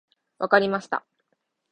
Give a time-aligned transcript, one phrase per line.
[0.39, 1.05] 分かりました。